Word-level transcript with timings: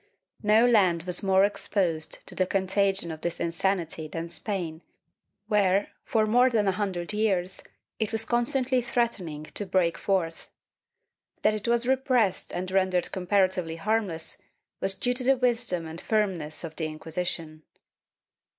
No 0.41 0.65
land 0.65 1.03
was 1.03 1.21
more 1.21 1.43
exposed 1.45 2.25
to 2.25 2.33
the 2.33 2.47
contagion 2.47 3.11
of 3.11 3.21
this 3.21 3.39
insanity 3.39 4.07
than 4.07 4.29
Spain 4.29 4.81
where, 5.45 5.89
for 6.03 6.25
more 6.25 6.49
than 6.49 6.67
a 6.67 6.71
hundred 6.71 7.13
years, 7.13 7.61
it 7.99 8.11
was 8.11 8.25
constantly 8.25 8.81
threatening 8.81 9.43
to 9.53 9.63
break 9.63 9.99
forth. 9.99 10.49
That 11.43 11.53
it 11.53 11.67
was 11.67 11.85
repressed 11.87 12.51
and 12.51 12.71
rendered 12.71 13.11
comparatively 13.11 13.75
harmless 13.75 14.41
was 14.79 14.95
due 14.95 15.13
to 15.13 15.23
the 15.23 15.37
wisdom 15.37 15.85
and 15.85 16.01
firmness 16.01 16.63
of 16.63 16.75
the 16.77 16.85
Inquisition. 16.87 17.61